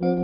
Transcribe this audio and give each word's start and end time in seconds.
Padre 0.00 0.14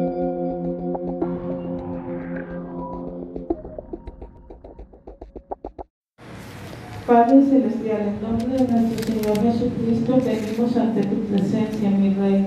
Celestial, 7.42 8.02
en 8.02 8.22
nombre 8.22 8.56
de 8.56 8.68
nuestro 8.70 9.04
Señor 9.04 9.42
Jesucristo, 9.42 10.20
venimos 10.24 10.76
ante 10.76 11.02
tu 11.02 11.16
presencia, 11.24 11.90
mi 11.90 12.14
Rey, 12.14 12.46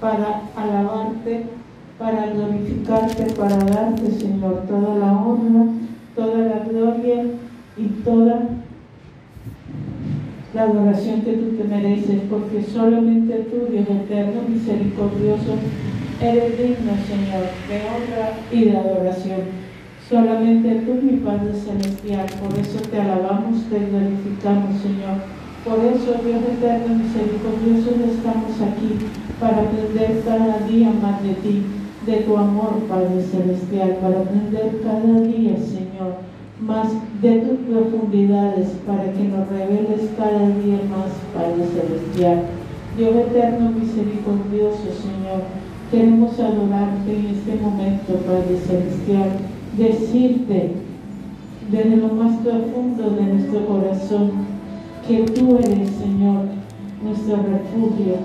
para 0.00 0.42
alabarte, 0.56 1.44
para 1.96 2.26
glorificarte, 2.26 3.32
para 3.34 3.58
darte, 3.58 4.10
Señor, 4.10 4.64
toda 4.66 4.96
la 4.96 5.12
honra, 5.12 5.64
toda 6.16 6.38
la 6.38 6.58
gloria 6.64 7.22
y 7.76 7.86
toda 8.02 8.48
la 10.54 10.62
adoración 10.62 11.22
que 11.22 11.34
tú 11.34 11.56
te 11.56 11.62
mereces, 11.62 12.22
porque 12.28 12.64
solamente 12.64 13.46
tú, 13.48 13.70
Dios 13.70 13.88
eterno, 13.88 14.42
misericordioso, 14.48 15.54
eres 16.20 16.58
digno, 16.58 16.92
Señor, 17.06 17.46
de 17.68 17.76
honra 17.86 18.38
y 18.50 18.64
de 18.64 18.76
adoración. 18.76 19.68
Solamente 20.08 20.82
tú, 20.86 20.94
mi 21.02 21.18
Padre 21.18 21.52
Celestial, 21.52 22.26
por 22.40 22.58
eso 22.58 22.80
te 22.90 22.98
alabamos, 22.98 23.62
te 23.68 23.78
glorificamos, 23.78 24.80
Señor. 24.80 25.20
Por 25.64 25.78
eso, 25.84 26.16
Dios 26.24 26.42
eterno, 26.48 26.96
misericordioso, 26.96 27.90
estamos 28.08 28.56
aquí 28.56 29.04
para 29.38 29.58
aprender 29.62 30.22
cada 30.24 30.66
día 30.66 30.90
más 30.90 31.22
de 31.22 31.34
ti, 31.34 31.62
de 32.06 32.16
tu 32.24 32.36
amor, 32.36 32.80
Padre 32.88 33.22
Celestial, 33.22 33.98
para 34.00 34.20
aprender 34.20 34.80
cada 34.82 35.20
día, 35.20 35.56
Señor, 35.58 36.24
más 36.60 36.88
de 37.20 37.40
tus 37.40 37.58
profundidades, 37.68 38.68
para 38.86 39.12
que 39.12 39.24
nos 39.24 39.46
reveles 39.48 40.08
cada 40.16 40.48
día 40.56 40.80
más, 40.88 41.12
Padre 41.34 41.68
Celestial. 41.68 42.44
Dios 42.96 43.14
eterno, 43.14 43.70
misericordioso, 43.70 44.88
Señor, 44.90 45.42
queremos 45.90 46.38
adorarte 46.38 47.10
en 47.10 47.26
este 47.26 47.54
momento, 47.62 48.14
Padre 48.26 48.58
Celestial. 48.66 49.30
Decirte 49.76 50.72
desde 51.70 51.96
lo 51.96 52.08
más 52.08 52.36
profundo 52.40 53.10
de 53.10 53.22
nuestro 53.22 53.66
corazón 53.66 54.30
que 55.06 55.22
tú 55.22 55.56
eres, 55.56 55.90
Señor, 55.90 56.44
nuestro 57.02 57.36
refugio, 57.36 58.16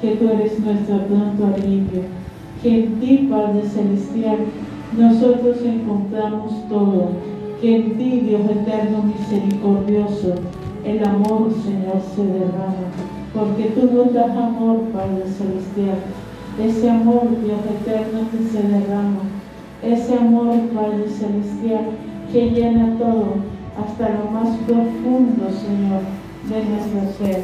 que 0.00 0.16
tú 0.16 0.28
eres 0.28 0.58
nuestro 0.60 0.98
pronto 1.06 1.46
alivio, 1.46 2.02
que 2.62 2.84
en 2.84 3.00
ti, 3.00 3.28
Padre 3.30 3.62
Celestial, 3.62 4.38
nosotros 4.96 5.58
encontramos 5.64 6.52
todo, 6.68 7.08
que 7.60 7.76
en 7.76 7.98
ti, 7.98 8.20
Dios 8.20 8.42
eterno 8.42 9.02
misericordioso, 9.02 10.34
el 10.84 11.04
amor, 11.04 11.52
Señor, 11.64 12.00
se 12.14 12.24
derrama, 12.24 12.88
porque 13.34 13.64
tú 13.74 13.90
nos 13.92 14.14
das 14.14 14.30
amor, 14.30 14.80
Padre 14.92 15.24
Celestial, 15.26 15.98
ese 16.58 16.90
amor, 16.90 17.28
Dios 17.44 17.60
eterno, 17.80 18.20
que 18.30 18.38
se 18.50 18.66
derrama 18.66 19.20
ese 19.82 20.14
amor, 20.14 20.56
Padre 20.74 21.08
Celestial, 21.08 21.84
que 22.32 22.50
llena 22.50 22.98
todo, 22.98 23.36
hasta 23.78 24.10
lo 24.10 24.30
más 24.30 24.56
profundo, 24.66 25.48
Señor, 25.50 26.02
de 26.48 26.64
nuestro 26.68 27.24
ser. 27.24 27.42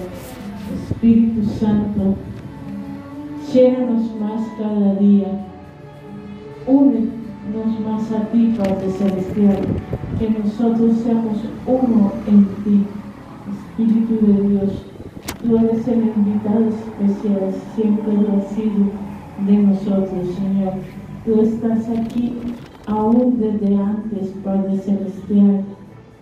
Espíritu 0.90 1.48
Santo, 1.48 2.16
llénanos 3.52 4.10
más 4.20 4.42
cada 4.58 4.94
día. 4.96 5.28
Únenos 6.66 7.80
más 7.86 8.10
a 8.10 8.28
ti, 8.30 8.54
Padre 8.58 8.90
Celestial, 8.90 9.60
que 10.18 10.30
nosotros 10.30 10.96
seamos 11.04 11.38
uno 11.66 12.12
en 12.26 12.46
ti. 12.64 12.84
Espíritu 13.78 14.26
de 14.26 14.48
Dios, 14.48 14.86
tú 15.46 15.56
eres 15.58 15.86
el 15.86 16.12
invitado 16.16 16.66
especial, 16.68 17.52
siempre 17.74 18.12
lo 18.12 18.36
has 18.36 18.48
sido 18.48 18.90
de 19.46 19.58
nosotros, 19.58 20.34
Señor 20.34 20.72
Tú 21.26 21.40
estás 21.40 21.88
aquí 21.88 22.34
aún 22.86 23.40
desde 23.40 23.76
antes, 23.76 24.28
Padre 24.44 24.78
Celestial, 24.78 25.64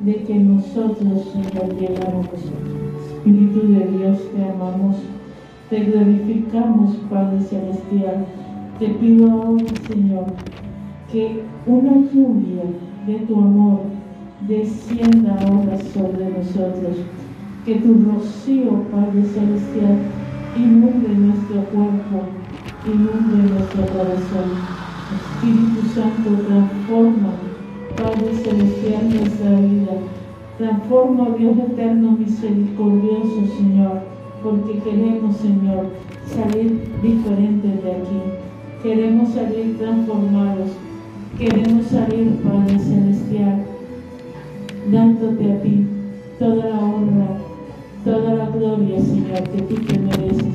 de 0.00 0.14
que 0.14 0.34
nosotros, 0.34 1.30
Señor, 1.30 1.74
llegáramos. 1.78 2.30
Espíritu 3.06 3.68
de 3.68 3.98
Dios, 3.98 4.18
te 4.34 4.44
amamos, 4.44 4.96
te 5.68 5.84
glorificamos, 5.84 6.96
Padre 7.10 7.38
Celestial. 7.42 8.24
Te 8.78 8.88
pido 8.94 9.30
ahora, 9.30 9.66
Señor, 9.86 10.24
que 11.12 11.42
una 11.66 11.92
lluvia 12.10 12.62
de 13.06 13.26
tu 13.26 13.36
amor 13.36 13.80
descienda 14.48 15.34
ahora 15.34 15.76
sobre 15.92 16.30
nosotros. 16.30 16.96
Que 17.64 17.76
tu 17.76 17.94
rocío, 17.94 18.82
Padre 18.92 19.22
Celestial, 19.22 19.98
inunde 20.54 21.08
nuestro 21.08 21.64
cuerpo, 21.72 22.28
inunde 22.84 23.54
nuestro 23.54 23.86
corazón 23.86 24.84
Espíritu 25.14 25.88
Santo, 25.94 26.42
transforma, 26.46 27.32
Padre 27.96 28.34
Celestial, 28.34 29.08
nuestra 29.08 29.50
vida. 29.60 29.92
Transforma, 30.58 31.30
Dios 31.38 31.56
eterno, 31.56 32.12
misericordioso, 32.12 33.46
Señor, 33.56 34.00
porque 34.42 34.78
queremos, 34.80 35.34
Señor, 35.38 35.86
salir 36.26 36.82
diferentes 37.02 37.82
de 37.82 37.90
aquí. 37.92 38.20
Queremos 38.82 39.30
salir 39.30 39.78
transformados. 39.78 40.70
Queremos 41.38 41.86
salir, 41.86 42.42
Padre 42.44 42.78
Celestial, 42.78 43.64
dándote 44.92 45.52
a 45.52 45.62
ti 45.62 45.86
toda 46.38 46.66
la 46.66 46.80
honra, 46.80 47.43
toda 48.04 48.34
la 48.34 48.46
gloria, 48.50 49.00
Señor, 49.00 49.42
que 49.44 49.62
tú 49.62 49.74
te 49.76 49.98
mereces. 49.98 50.54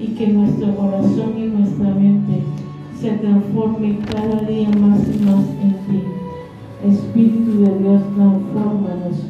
Y 0.00 0.06
que 0.14 0.28
nuestro 0.28 0.74
corazón 0.76 1.34
y 1.36 1.46
nuestra 1.48 1.90
mente 1.90 2.42
se 3.00 3.10
transforme 3.10 3.98
cada 4.10 4.42
día 4.42 4.70
más 4.70 5.00
y 5.00 5.24
más 5.24 5.44
en 5.62 5.72
ti. 5.86 6.02
Espíritu 6.86 7.60
de 7.60 7.78
Dios, 7.80 8.02
transfórmanos, 8.14 9.26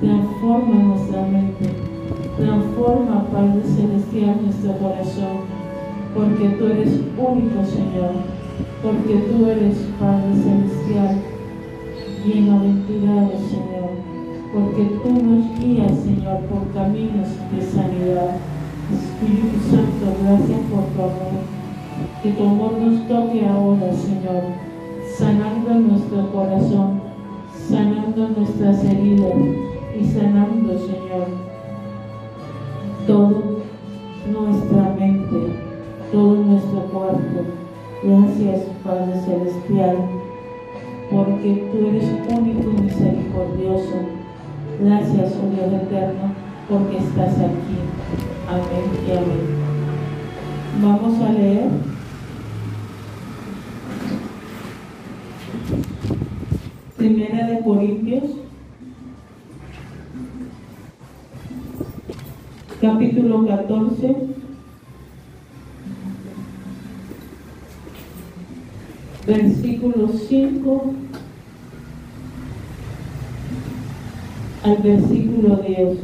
transforma 0.00 0.74
nuestra 0.76 1.22
mente, 1.26 1.70
transforma, 2.36 3.26
Padre 3.32 3.62
Celestial, 3.64 4.36
nuestro 4.44 4.72
corazón, 4.78 5.38
porque 6.14 6.48
tú 6.50 6.66
eres 6.66 7.00
único, 7.18 7.64
Señor, 7.64 8.12
porque 8.82 9.14
tú 9.28 9.46
eres 9.46 9.76
Padre 9.98 10.32
Celestial, 10.34 11.16
bienaventurado, 12.24 13.32
Señor, 13.50 14.09
porque 14.52 14.82
tú 15.02 15.12
nos 15.12 15.58
guías, 15.58 15.92
Señor, 16.00 16.40
por 16.50 16.72
caminos 16.72 17.28
de 17.52 17.62
sanidad. 17.62 18.36
Espíritu 18.92 19.58
Santo, 19.70 20.18
gracias 20.22 20.60
por 20.70 20.84
tu 20.86 21.02
amor. 21.02 21.60
Que 22.22 22.32
tu 22.32 22.42
amor 22.42 22.72
nos 22.72 23.06
toque 23.06 23.46
ahora, 23.46 23.92
Señor, 23.92 24.42
sanando 25.16 25.74
nuestro 25.74 26.32
corazón, 26.32 27.00
sanando 27.68 28.28
nuestras 28.30 28.84
heridas 28.84 29.34
y 29.98 30.04
sanando, 30.04 30.76
Señor, 30.78 31.26
todo 33.06 33.60
nuestra 34.26 34.94
mente, 34.98 35.36
todo 36.10 36.34
nuestro 36.34 36.80
cuerpo. 36.86 37.44
Gracias, 38.02 38.62
Padre 38.82 39.20
Celestial, 39.20 39.96
porque 41.10 41.68
tú 41.70 41.86
eres 41.86 42.08
único 42.28 42.70
y 42.70 42.82
misericordioso. 42.82 44.19
Gracias, 44.82 45.34
oh 45.36 45.54
Dios 45.54 45.82
eterno, 45.82 46.34
porque 46.66 46.96
estás 46.96 47.34
aquí. 47.34 47.76
Amén 48.48 49.06
y 49.06 49.10
amén. 49.10 49.60
Vamos 50.82 51.20
a 51.20 51.32
leer 51.32 51.68
Primera 56.96 57.46
de 57.46 57.60
Corintios, 57.60 58.24
capítulo 62.80 63.46
14. 63.46 64.16
Versículo 69.26 70.08
5 70.08 70.94
al 74.62 74.76
versículo 74.76 75.56
10. 75.56 75.98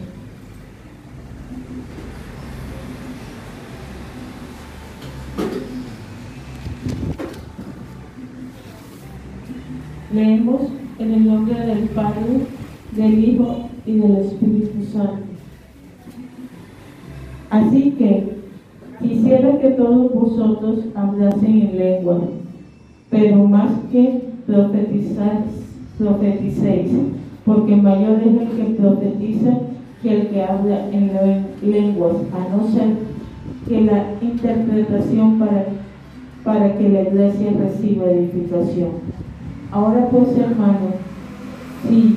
Leemos 10.15 10.63
en 10.99 11.13
el 11.13 11.27
nombre 11.27 11.55
del 11.67 11.89
Padre, 11.91 12.47
del 12.93 13.25
Hijo 13.25 13.69
y 13.85 13.99
del 13.99 14.17
Espíritu 14.17 14.85
Santo. 14.91 15.27
Así 17.51 17.91
que 17.93 18.37
quisiera 19.03 19.59
que 19.61 19.71
todos 19.71 20.15
vosotros 20.15 20.87
hablasen 20.95 21.61
en 21.61 21.79
lengua, 21.79 22.21
pero 23.11 23.45
más 23.45 23.71
que 23.93 24.23
profeticéis, 24.47 25.53
porque 27.47 27.77
mayor 27.77 28.21
es 28.21 28.27
el 28.27 28.49
que 28.57 28.75
profetiza 28.79 29.51
que 30.03 30.13
el 30.15 30.29
que 30.29 30.43
habla 30.43 30.91
en 30.91 31.13
lenguas, 31.63 32.17
a 32.35 32.55
no 32.55 32.69
ser 32.69 32.89
que 33.67 33.81
la 33.81 34.05
interpretación 34.21 35.39
para 35.39 35.65
para 36.47 36.79
que 36.79 36.89
la 36.89 37.03
iglesia 37.03 37.51
reciba 37.59 38.07
edificación. 38.07 38.91
Ahora 39.73 40.09
pues, 40.11 40.29
hermanos, 40.39 40.95
si 41.89 42.17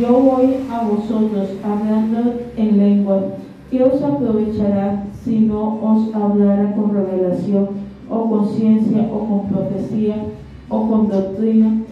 yo 0.00 0.14
voy 0.14 0.56
a 0.68 0.82
vosotros 0.82 1.50
hablando 1.62 2.34
en 2.56 2.76
lengua, 2.76 3.22
¿qué 3.70 3.84
os 3.84 4.02
aprovechará 4.02 5.04
si 5.22 5.38
no 5.38 5.78
os 5.80 6.12
hablara 6.12 6.74
con 6.74 6.92
revelación 6.92 7.68
o 8.10 8.28
con 8.28 8.48
ciencia 8.48 9.08
o 9.12 9.28
con 9.28 9.48
profecía 9.48 10.24
o 10.68 10.88
con 10.88 11.08
doctrina? 11.08 11.82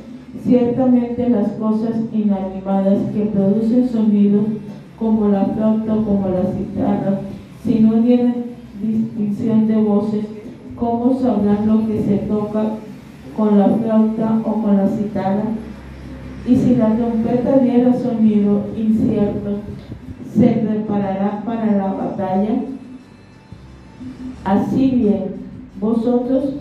Ciertamente 0.45 1.29
las 1.29 1.53
cosas 1.53 1.97
inanimadas 2.13 2.99
que 3.13 3.27
producen 3.27 3.89
sonido, 3.89 4.43
como 4.99 5.29
la 5.29 5.45
flauta 5.47 5.95
o 5.95 6.05
como 6.05 6.29
la 6.29 6.45
citarra, 6.53 7.21
si 7.65 7.81
no 7.81 8.03
tienen 8.03 8.45
distinción 8.81 9.67
de 9.67 9.77
voces, 9.77 10.25
¿cómo 10.77 11.19
sabrán 11.19 11.67
lo 11.67 11.87
que 11.87 12.01
se 12.03 12.19
toca 12.19 12.65
con 13.37 13.59
la 13.59 13.69
flauta 13.69 14.41
o 14.45 14.63
con 14.63 14.77
la 14.77 14.89
citarra? 14.89 15.45
Y 16.47 16.57
si 16.57 16.77
la 16.77 16.95
trompeta 16.95 17.59
diera 17.59 17.93
sonido 17.93 18.67
incierto, 18.77 19.59
¿se 20.33 20.47
preparará 20.47 21.43
para 21.45 21.73
la 21.73 21.93
batalla? 21.93 22.63
Así 24.45 24.91
bien, 24.93 25.25
vosotros 25.81 26.55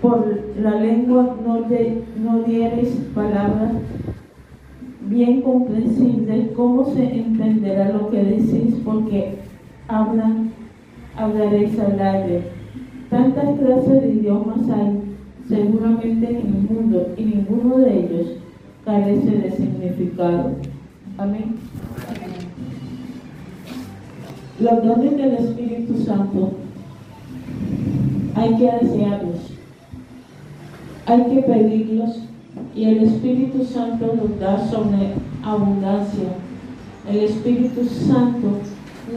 por 0.00 0.47
la 0.62 0.80
lengua 0.80 1.36
no, 1.44 1.62
de, 1.62 2.02
no 2.22 2.42
diereis 2.42 2.90
palabras 3.14 3.72
bien 5.08 5.42
comprensibles, 5.42 6.52
¿cómo 6.54 6.84
se 6.92 7.02
entenderá 7.02 7.90
lo 7.90 8.10
que 8.10 8.22
decís? 8.22 8.74
Porque 8.84 9.38
hablan, 9.88 10.50
hablaréis 11.16 11.78
aire. 11.78 12.42
Tantas 13.08 13.58
clases 13.58 14.02
de 14.02 14.08
idiomas 14.08 14.68
hay 14.70 15.00
seguramente 15.48 16.28
en 16.28 16.36
el 16.36 16.68
mundo 16.70 17.14
y 17.16 17.24
ninguno 17.24 17.78
de 17.78 18.00
ellos 18.00 18.26
carece 18.84 19.30
de 19.30 19.50
significado. 19.50 20.50
Amén. 21.16 21.56
Los 24.60 24.84
dones 24.84 25.16
del 25.16 25.34
Espíritu 25.34 25.98
Santo 25.98 26.52
hay 28.34 28.54
que 28.56 28.70
desearlos, 28.84 29.47
hay 31.08 31.22
que 31.24 31.40
pedirlos 31.40 32.18
y 32.74 32.84
el 32.84 33.04
Espíritu 33.04 33.64
Santo 33.64 34.14
los 34.14 34.38
da 34.38 34.68
sobre 34.68 35.14
abundancia. 35.42 36.28
El 37.08 37.20
Espíritu 37.20 37.82
Santo 37.86 38.58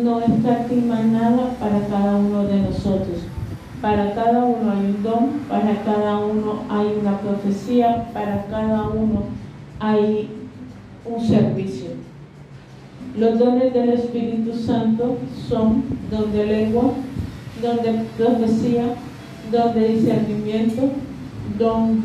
no 0.01 0.21
escatima 0.21 1.01
nada 1.01 1.53
para 1.59 1.85
cada 1.87 2.15
uno 2.15 2.45
de 2.45 2.61
nosotros. 2.61 3.23
Para 3.81 4.13
cada 4.15 4.45
uno 4.45 4.71
hay 4.71 4.85
un 4.85 5.03
don, 5.03 5.29
para 5.49 5.83
cada 5.83 6.19
uno 6.19 6.61
hay 6.69 6.97
una 7.01 7.19
profecía, 7.19 8.07
para 8.13 8.45
cada 8.45 8.87
uno 8.87 9.23
hay 9.79 10.29
un 11.03 11.21
servicio. 11.27 11.89
Los 13.17 13.37
dones 13.37 13.73
del 13.73 13.89
Espíritu 13.89 14.53
Santo 14.53 15.17
son 15.49 15.83
don 16.09 16.31
de 16.31 16.45
lengua, 16.45 16.93
don 17.61 17.77
de 17.77 18.05
profecía, 18.17 18.93
don 19.51 19.73
de 19.73 19.87
discernimiento, 19.89 20.83
don, 21.57 22.01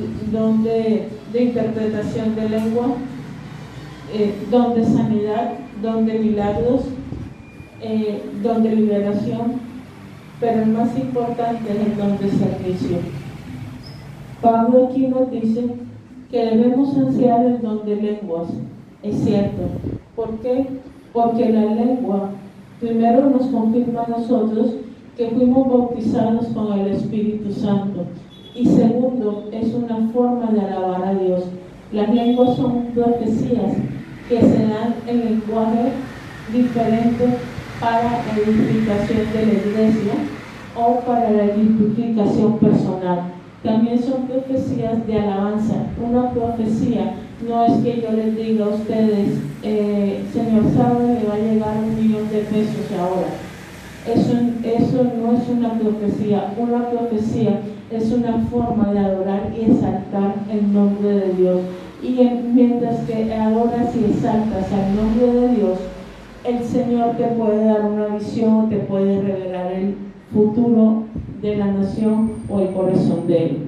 de, 0.65 1.09
interpretación 1.39 2.35
de 2.35 2.49
lengua, 2.49 2.87
eh, 4.15 4.35
don 4.51 4.75
de 4.75 4.85
sanidad, 4.85 5.53
don 5.83 6.07
de 6.07 6.19
milagros, 6.19 6.83
eh, 7.81 8.23
don 8.43 8.63
de 8.63 8.77
liberación, 8.77 9.61
pero 10.41 10.63
el 10.63 10.71
más 10.71 10.97
importante 10.99 11.73
es 11.73 11.87
el 11.87 11.97
don 11.97 12.19
de 12.19 12.31
servicio. 12.31 12.99
Pablo 14.41 14.89
aquí 14.89 15.07
nos 15.07 15.31
dice 15.31 15.75
que 16.31 16.45
debemos 16.45 16.97
ansiar 16.97 17.45
el 17.45 17.61
don 17.61 17.85
de 17.87 17.97
lenguas. 17.97 18.49
Es 19.03 19.17
cierto. 19.21 19.63
¿Por 20.15 20.39
qué? 20.41 20.67
Porque 21.13 21.49
la 21.49 21.75
lengua 21.75 22.31
primero 22.81 23.31
nos 23.31 23.47
confirma 23.47 24.03
a 24.03 24.09
nosotros 24.09 24.75
que 25.17 25.29
fuimos 25.29 25.69
bautizados 25.69 26.47
con 26.49 26.79
el 26.79 26.89
Espíritu 26.89 27.53
Santo. 27.53 28.05
Y 28.57 28.65
segundo, 28.65 29.45
es 29.53 29.75
una 29.75 30.09
forma 30.15 30.51
de 30.51 30.61
alabar 30.61 31.05
a 31.05 31.15
Dios. 31.15 31.45
Las 31.93 32.09
lenguas 32.15 32.57
son 32.57 32.87
profecías 32.95 33.75
que 34.31 34.41
se 34.41 34.67
dan 34.67 34.95
en 35.07 35.25
lenguaje 35.27 35.93
diferente 36.51 37.37
para 37.79 38.23
edificación 38.35 39.31
de 39.35 39.47
la 39.47 39.53
iglesia 39.53 40.13
o 40.75 41.01
para 41.01 41.31
la 41.33 41.45
edificación 41.45 42.59
personal. 42.59 43.33
También 43.63 44.03
son 44.03 44.27
profecías 44.27 45.07
de 45.07 45.19
alabanza. 45.19 45.75
Una 46.03 46.31
profecía 46.31 47.15
no 47.47 47.63
es 47.67 47.73
que 47.83 48.01
yo 48.01 48.13
les 48.13 48.37
diga 48.37 48.65
a 48.65 48.69
ustedes, 48.69 49.39
eh, 49.63 50.25
Señor 50.33 50.65
sabe, 50.75 51.21
le 51.21 51.29
va 51.29 51.35
a 51.35 51.39
llegar 51.39 51.77
un 51.77 51.95
millón 51.95 52.27
de 52.31 52.39
pesos 52.39 52.87
ahora. 52.99 53.29
Eso, 54.07 54.33
eso 54.63 55.05
no 55.21 55.37
es 55.37 55.47
una 55.49 55.79
profecía. 55.79 56.55
Una 56.57 56.89
profecía 56.89 57.61
es 57.91 58.13
una 58.13 58.39
forma 58.51 58.93
de 58.93 58.99
adorar 58.99 59.53
y 59.57 59.71
exaltar 59.71 60.35
el 60.51 60.73
nombre 60.73 61.09
de 61.09 61.33
Dios. 61.35 61.61
Y 62.03 62.15
mientras 62.53 63.01
que 63.01 63.33
adoras 63.33 63.95
y 63.97 64.05
exaltas 64.05 64.73
al 64.73 64.97
nombre 64.97 65.27
de 65.27 65.49
Dios, 65.57 65.79
el 66.45 66.63
Señor 66.63 67.17
te 67.17 67.25
puede 67.29 67.65
dar 67.65 67.85
una 67.85 68.17
visión, 68.17 68.69
te 68.69 68.77
puede 68.77 69.21
revelar 69.21 69.73
el 69.73 69.97
futuro 70.33 71.05
de 71.41 71.57
la 71.57 71.67
nación 71.67 72.33
o 72.49 72.61
el 72.61 72.73
corazón 72.73 73.27
de 73.27 73.45
él. 73.45 73.59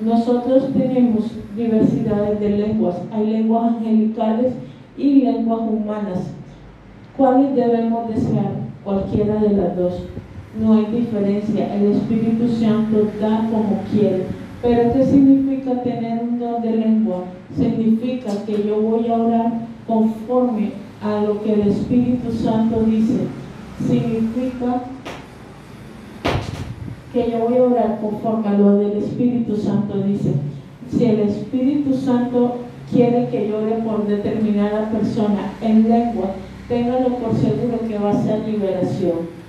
Nosotros 0.00 0.72
tenemos 0.72 1.32
diversidades 1.56 2.40
de 2.40 2.50
lenguas, 2.50 2.96
hay 3.12 3.26
lenguas 3.26 3.74
angelicales 3.74 4.54
y 4.96 5.22
lenguas 5.22 5.60
humanas. 5.60 6.32
¿Cuáles 7.16 7.54
debemos 7.54 8.08
desear? 8.08 8.52
Cualquiera 8.82 9.34
de 9.34 9.50
las 9.50 9.76
dos. 9.76 10.06
No 10.58 10.74
hay 10.74 10.86
diferencia. 10.86 11.74
El 11.74 11.92
Espíritu 11.92 12.48
Santo 12.48 13.08
da 13.20 13.48
como 13.50 13.82
quiere. 13.90 14.26
Pero 14.62 14.92
¿qué 14.92 15.04
significa 15.04 15.82
tener 15.82 16.22
un 16.22 16.38
don 16.38 16.60
de 16.62 16.72
lengua? 16.72 17.24
Significa 17.56 18.30
que 18.44 18.64
yo 18.66 18.80
voy 18.80 19.08
a 19.08 19.14
orar 19.14 19.52
conforme 19.86 20.72
a 21.02 21.22
lo 21.22 21.42
que 21.42 21.54
el 21.54 21.68
Espíritu 21.68 22.32
Santo 22.32 22.82
dice. 22.82 23.26
Significa 23.86 24.82
que 27.12 27.30
yo 27.30 27.38
voy 27.38 27.56
a 27.56 27.62
orar 27.62 28.00
conforme 28.00 28.48
a 28.48 28.52
lo 28.52 28.78
del 28.78 28.98
Espíritu 28.98 29.56
Santo 29.56 30.02
dice. 30.02 30.34
Si 30.90 31.04
el 31.04 31.20
Espíritu 31.20 31.94
Santo 31.94 32.58
quiere 32.90 33.28
que 33.28 33.48
yo 33.48 33.58
ore 33.58 33.76
por 33.84 34.06
determinada 34.06 34.90
persona 34.90 35.52
en 35.60 35.88
lengua, 35.88 36.34
téngalo 36.68 37.16
por 37.16 37.34
seguro 37.34 37.80
que 37.88 37.98
va 37.98 38.10
a 38.10 38.22
ser 38.22 38.46
liberación. 38.46 39.39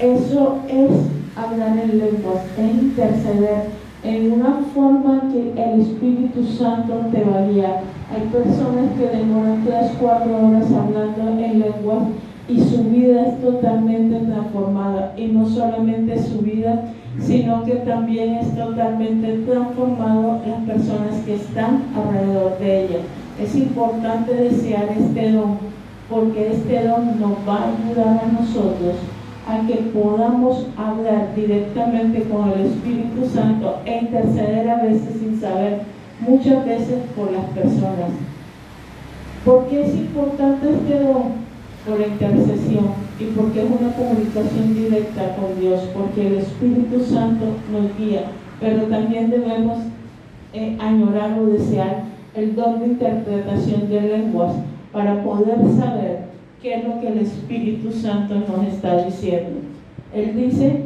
Eso 0.00 0.58
es 0.68 0.90
hablar 1.36 1.76
en 1.76 1.98
lenguas, 1.98 2.44
es 2.56 2.82
interceder 2.82 3.64
en 4.04 4.32
una 4.32 4.60
forma 4.72 5.24
que 5.32 5.60
el 5.60 5.80
Espíritu 5.80 6.44
Santo 6.44 7.06
te 7.10 7.24
va 7.24 7.38
a 7.38 7.46
guiar. 7.48 7.80
Hay 8.14 8.28
personas 8.30 8.92
que 8.96 9.16
demoran 9.16 9.64
3, 9.66 9.90
4 10.00 10.36
horas 10.36 10.66
hablando 10.72 11.42
en 11.42 11.58
lenguas 11.58 12.04
y 12.48 12.60
su 12.60 12.84
vida 12.84 13.26
es 13.26 13.40
totalmente 13.40 14.20
transformada. 14.20 15.14
Y 15.16 15.26
no 15.26 15.48
solamente 15.48 16.22
su 16.22 16.42
vida, 16.42 16.92
sino 17.20 17.64
que 17.64 17.74
también 17.74 18.36
es 18.36 18.54
totalmente 18.54 19.38
transformado 19.38 20.38
las 20.46 20.60
personas 20.60 21.16
que 21.26 21.34
están 21.34 21.82
alrededor 21.96 22.56
de 22.60 22.84
ella. 22.84 22.98
Es 23.42 23.52
importante 23.56 24.32
desear 24.32 24.90
este 24.96 25.32
don, 25.32 25.58
porque 26.08 26.52
este 26.52 26.86
don 26.86 27.18
nos 27.18 27.32
va 27.48 27.64
a 27.64 27.72
ayudar 27.72 28.20
a 28.24 28.40
nosotros 28.40 28.94
a 29.48 29.66
que 29.66 29.76
podamos 29.94 30.66
hablar 30.76 31.34
directamente 31.34 32.22
con 32.24 32.52
el 32.52 32.66
Espíritu 32.66 33.26
Santo 33.32 33.78
e 33.86 34.00
interceder 34.00 34.68
a 34.68 34.82
veces 34.82 35.16
sin 35.18 35.40
saber, 35.40 35.80
muchas 36.20 36.66
veces 36.66 36.98
por 37.16 37.32
las 37.32 37.46
personas. 37.46 38.10
¿Por 39.46 39.66
qué 39.68 39.86
es 39.86 39.94
importante 39.94 40.68
este 40.70 41.00
don? 41.00 41.48
Por 41.86 41.98
la 41.98 42.08
intercesión 42.08 42.88
y 43.18 43.24
porque 43.34 43.62
es 43.62 43.70
una 43.70 43.92
comunicación 43.92 44.74
directa 44.74 45.34
con 45.36 45.58
Dios, 45.58 45.80
porque 45.94 46.26
el 46.26 46.34
Espíritu 46.34 47.00
Santo 47.02 47.46
nos 47.72 47.96
guía, 47.96 48.24
pero 48.60 48.82
también 48.82 49.30
debemos 49.30 49.78
eh, 50.52 50.76
añorar 50.78 51.38
o 51.38 51.46
desear 51.46 52.02
el 52.34 52.54
don 52.54 52.80
de 52.80 52.86
interpretación 52.88 53.88
de 53.88 54.00
lenguas 54.02 54.52
para 54.92 55.22
poder 55.22 55.56
saber 55.78 56.28
qué 56.62 56.74
es 56.74 56.84
lo 56.84 57.00
que 57.00 57.08
el 57.08 57.18
Espíritu 57.18 57.92
Santo 57.92 58.34
nos 58.34 58.66
está 58.66 59.04
diciendo. 59.04 59.60
Él 60.14 60.36
dice 60.36 60.82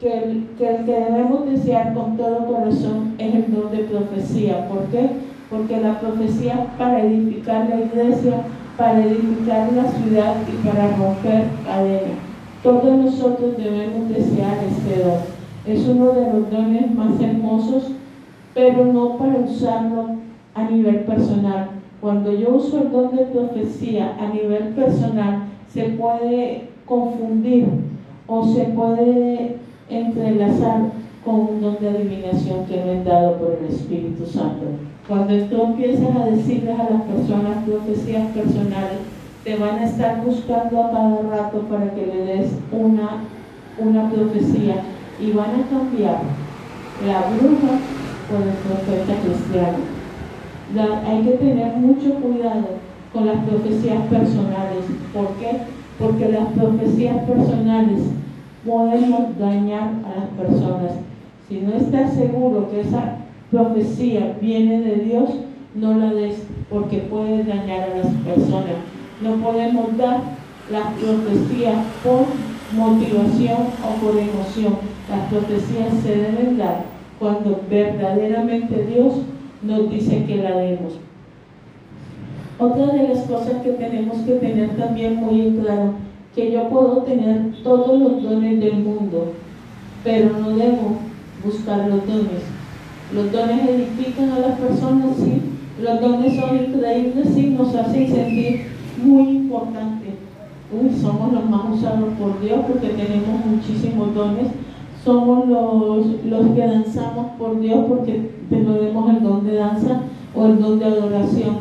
que 0.00 0.12
el, 0.12 0.44
que 0.56 0.64
debemos 0.64 1.50
desear 1.50 1.94
con 1.94 2.16
todo 2.16 2.46
corazón 2.46 3.14
es 3.18 3.34
el 3.34 3.54
don 3.54 3.70
de 3.70 3.84
profecía. 3.84 4.68
¿Por 4.68 4.84
qué? 4.86 5.10
Porque 5.50 5.80
la 5.80 6.00
profecía 6.00 6.66
para 6.78 7.02
edificar 7.02 7.68
la 7.68 7.80
iglesia, 7.80 8.42
para 8.76 9.04
edificar 9.04 9.72
la 9.72 9.88
ciudad 9.90 10.34
y 10.52 10.66
para 10.66 10.96
romper 10.96 11.44
cadenas. 11.64 12.18
Todos 12.62 12.98
nosotros 12.98 13.56
debemos 13.56 14.08
desear 14.08 14.56
este 14.64 15.02
don. 15.02 15.20
Es 15.66 15.86
uno 15.86 16.12
de 16.12 16.32
los 16.32 16.50
dones 16.50 16.94
más 16.94 17.20
hermosos, 17.20 17.90
pero 18.54 18.84
no 18.86 19.18
para 19.18 19.38
usarlo 19.38 20.16
a 20.54 20.64
nivel 20.64 21.00
personal. 21.00 21.75
Cuando 22.06 22.32
yo 22.32 22.54
uso 22.54 22.82
el 22.82 22.92
don 22.92 23.16
de 23.16 23.24
profecía 23.24 24.16
a 24.20 24.28
nivel 24.28 24.68
personal, 24.76 25.46
se 25.68 25.88
puede 25.98 26.68
confundir 26.84 27.66
o 28.28 28.46
se 28.46 28.62
puede 28.66 29.56
entrelazar 29.90 30.82
con 31.24 31.34
un 31.34 31.60
don 31.60 31.76
de 31.80 31.88
adivinación 31.88 32.64
que 32.66 32.76
no 32.76 32.92
es 32.92 33.04
dado 33.04 33.38
por 33.38 33.58
el 33.58 33.74
Espíritu 33.74 34.24
Santo. 34.24 34.66
Cuando 35.08 35.34
tú 35.46 35.60
empiezas 35.60 36.14
a 36.14 36.26
decirles 36.26 36.78
a 36.78 36.90
las 36.90 37.02
personas 37.02 37.64
profecías 37.66 38.28
personales, 38.28 39.00
te 39.42 39.56
van 39.56 39.80
a 39.80 39.86
estar 39.86 40.24
buscando 40.24 40.84
a 40.84 40.92
cada 40.92 41.22
rato 41.22 41.58
para 41.62 41.92
que 41.92 42.06
le 42.06 42.24
des 42.24 42.52
una, 42.70 43.24
una 43.80 44.08
profecía 44.12 44.76
y 45.20 45.32
van 45.32 45.50
a 45.50 45.68
cambiar 45.68 46.20
la 47.04 47.36
bruja 47.36 47.80
por 48.30 48.42
el 48.46 48.54
profeta 48.62 49.20
cristiano 49.24 49.95
hay 50.74 51.22
que 51.22 51.30
tener 51.32 51.76
mucho 51.76 52.14
cuidado 52.14 52.66
con 53.12 53.26
las 53.26 53.44
profecías 53.44 54.02
personales. 54.08 54.84
¿Por 55.12 55.28
qué? 55.36 55.60
Porque 55.98 56.28
las 56.28 56.48
profecías 56.48 57.18
personales 57.24 58.00
podemos 58.66 59.38
dañar 59.38 59.90
a 60.04 60.20
las 60.20 60.28
personas. 60.36 60.92
Si 61.48 61.60
no 61.60 61.74
estás 61.74 62.14
seguro 62.14 62.68
que 62.70 62.80
esa 62.80 63.18
profecía 63.50 64.36
viene 64.40 64.80
de 64.80 64.96
Dios, 64.96 65.30
no 65.74 65.94
la 65.94 66.12
des 66.12 66.42
porque 66.68 66.98
puede 66.98 67.44
dañar 67.44 67.90
a 67.90 67.98
las 67.98 68.12
personas. 68.24 68.76
No 69.22 69.36
podemos 69.36 69.96
dar 69.96 70.20
las 70.70 70.92
profecías 70.94 71.76
por 72.02 72.26
motivación 72.76 73.68
o 73.82 74.04
por 74.04 74.18
emoción. 74.18 74.74
Las 75.08 75.28
profecías 75.30 75.94
se 76.02 76.16
deben 76.16 76.58
dar 76.58 76.84
cuando 77.18 77.60
verdaderamente 77.70 78.86
Dios 78.92 79.14
nos 79.66 79.90
dice 79.90 80.24
que 80.24 80.36
la 80.36 80.56
demos. 80.56 80.98
Otra 82.58 82.86
de 82.86 83.08
las 83.08 83.24
cosas 83.24 83.62
que 83.62 83.72
tenemos 83.72 84.18
que 84.18 84.32
tener 84.34 84.76
también 84.76 85.16
muy 85.16 85.40
en 85.40 85.56
claro, 85.60 85.92
que 86.34 86.52
yo 86.52 86.68
puedo 86.68 87.02
tener 87.02 87.52
todos 87.62 87.98
los 87.98 88.22
dones 88.22 88.60
del 88.60 88.78
mundo, 88.78 89.32
pero 90.02 90.30
no 90.38 90.56
debo 90.56 90.98
buscar 91.44 91.88
los 91.88 92.06
dones. 92.06 92.42
Los 93.12 93.30
dones 93.30 93.68
edifican 93.68 94.30
a 94.32 94.38
las 94.38 94.58
personas, 94.58 95.16
sí. 95.16 95.42
Los 95.80 96.00
dones 96.00 96.36
son 96.40 96.56
increíbles, 96.56 97.28
sí, 97.34 97.54
nos 97.58 97.74
hacen 97.74 98.08
sentir 98.10 98.68
muy 99.02 99.28
importantes. 99.28 100.14
Uy, 100.72 100.90
somos 101.00 101.32
los 101.32 101.48
más 101.48 101.74
usados 101.74 102.14
por 102.18 102.40
Dios 102.40 102.60
porque 102.66 102.88
tenemos 102.88 103.44
muchísimos 103.44 104.14
dones 104.14 104.48
somos 105.06 105.46
los, 105.46 106.24
los 106.24 106.46
que 106.48 106.66
danzamos 106.66 107.26
por 107.38 107.60
Dios 107.60 107.84
porque 107.88 108.28
tenemos 108.48 109.10
el 109.10 109.22
don 109.22 109.44
de 109.44 109.54
danza 109.54 110.02
o 110.34 110.46
el 110.46 110.60
don 110.60 110.78
de 110.78 110.84
adoración, 110.84 111.56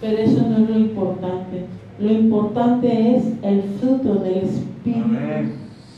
pero 0.00 0.18
eso 0.18 0.46
no 0.48 0.58
es 0.58 0.70
lo 0.70 0.78
importante. 0.78 1.66
Lo 1.98 2.12
importante 2.12 3.16
es 3.16 3.24
el 3.42 3.62
fruto 3.80 4.16
del 4.16 4.36
Espíritu 4.38 5.08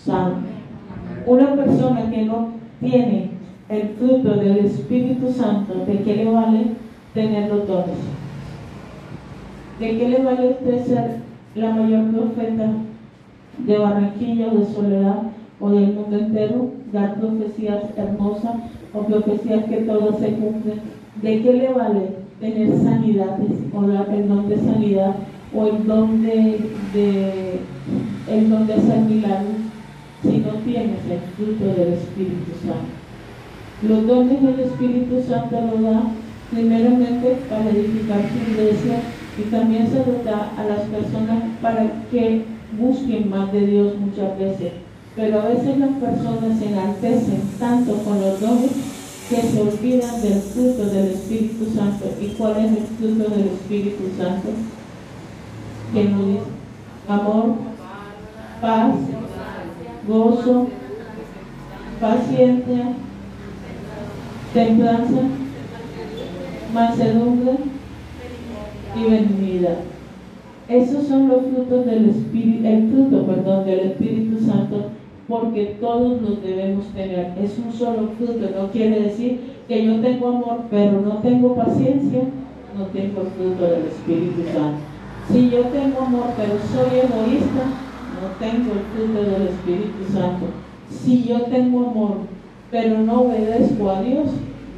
Santo. 0.05 0.49
Una 1.27 1.55
persona 1.55 2.09
que 2.11 2.25
no 2.25 2.49
tiene 2.81 3.31
el 3.69 3.89
fruto 3.99 4.35
del 4.37 4.59
Espíritu 4.59 5.31
Santo, 5.33 5.85
¿de 5.87 5.99
qué 6.03 6.17
le 6.17 6.31
vale 6.31 6.67
tener 7.15 7.51
los 7.51 7.67
dones? 7.67 7.99
¿De 9.81 9.99
qué 9.99 10.09
le 10.09 10.23
vale 10.23 10.51
usted 10.51 10.85
ser 10.87 11.17
la 11.55 11.71
mayor 11.75 12.11
profeta 12.11 12.71
de 13.59 13.79
Barranquilla 13.79 14.49
o 14.53 14.59
de 14.59 14.67
Soledad 14.67 15.23
o 15.61 15.71
del 15.71 15.95
mundo 15.95 16.17
entero? 16.17 16.78
Dar 16.93 17.19
profecías 17.21 17.85
hermosas 17.97 18.57
o 18.95 19.01
profecías 19.01 19.65
que 19.65 19.79
todos 19.79 20.19
se 20.19 20.33
cumplen. 20.33 20.81
¿De 21.23 21.43
qué 21.43 21.53
le 21.53 21.73
vale 21.73 22.11
tener 22.41 22.79
sanidades 22.79 23.51
o 23.75 23.85
el 23.85 24.29
don 24.29 24.49
de 24.49 24.57
sanidad 24.59 25.17
o 25.55 25.67
el 25.67 25.87
don 25.87 26.23
de, 26.23 27.61
el 28.29 28.51
don 28.51 28.67
de 28.67 28.75
hacer 28.75 29.01
milagros 29.01 29.57
si 30.23 30.39
no 30.39 30.53
tienes 30.65 30.99
el 31.11 31.21
fruto 31.37 31.65
del 31.65 31.95
Espíritu 31.95 32.53
Santo? 32.63 32.99
Los 33.83 34.07
dones 34.07 34.43
del 34.43 34.61
Espíritu 34.61 35.23
Santo 35.29 35.61
lo 35.61 35.83
da 35.83 36.03
primeramente 36.51 37.39
para 37.49 37.71
edificar 37.71 38.21
su 38.23 38.53
iglesia 38.53 39.01
y 39.39 39.43
también 39.51 39.87
se 39.89 39.99
lo 39.99 40.23
da 40.25 40.53
a 40.57 40.65
las 40.65 40.81
personas 40.83 41.45
para 41.63 42.05
que 42.11 42.45
busquen 42.79 43.31
más 43.31 43.53
de 43.53 43.67
Dios 43.67 43.95
muchas 43.99 44.39
veces 44.39 44.88
pero 45.19 45.41
a 45.41 45.47
veces 45.47 45.77
las 45.79 45.91
personas 45.97 46.61
se 46.61 46.67
enaltecen 46.67 47.43
tanto 47.59 47.93
con 48.05 48.21
los 48.21 48.41
dones 48.41 48.71
que 49.29 49.43
se 49.43 49.61
olvidan 49.61 50.23
del 50.23 50.41
fruto 50.41 50.87
del 50.87 51.07
Espíritu 51.09 51.67
Santo. 51.75 52.05
¿Y 52.21 52.27
cuál 52.29 52.53
es 52.59 52.71
el 52.71 52.85
fruto 52.85 53.29
del 53.35 53.47
Espíritu 53.49 54.05
Santo? 54.17 54.49
Que 55.93 56.05
nos 56.05 56.39
amor, 57.09 57.57
paz, 58.61 58.95
gozo, 60.07 60.69
paciencia, 62.01 62.93
templanza, 64.55 65.21
mansedumbre 66.73 67.55
y 68.95 69.11
benignidad. 69.11 69.79
Esos 70.69 71.09
son 71.09 71.27
los 71.27 71.43
frutos 71.43 71.87
del 71.87 72.11
Espíritu, 72.11 72.69
el 72.69 72.89
fruto, 72.89 73.27
perdón, 73.27 73.65
del 73.67 73.81
Espíritu 73.81 74.47
Santo 74.47 74.93
porque 75.29 75.77
todos 75.79 76.23
los 76.23 76.43
debemos 76.43 76.87
tener. 76.89 77.35
Es 77.41 77.59
un 77.59 77.73
solo 77.73 78.09
fruto, 78.17 78.49
no 78.59 78.71
quiere 78.71 79.03
decir 79.03 79.41
que 79.69 79.85
yo 79.85 80.01
tengo 80.01 80.29
amor, 80.29 80.61
pero 80.71 81.03
no 81.03 81.19
tengo 81.19 81.55
paciencia, 81.55 82.23
no 82.77 82.87
tengo 82.87 83.23
fruto 83.37 83.65
del 83.65 83.87
Espíritu 83.87 84.43
Santo. 84.53 84.79
Si 85.31 85.51
yo 85.51 85.61
tengo 85.65 86.01
amor, 86.01 86.29
pero 86.37 86.55
soy 86.73 87.01
egoísta, 87.01 87.65
no 88.19 88.29
tengo 88.41 88.73
el 88.73 88.81
fruto 88.95 89.31
del 89.31 89.49
Espíritu 89.49 90.13
Santo. 90.13 90.47
Si 90.91 91.25
yo 91.25 91.43
tengo 91.43 91.91
amor, 91.91 92.17
pero 92.71 92.99
no 93.01 93.23
obedezco 93.23 93.91
a 93.91 94.01
Dios, 94.01 94.29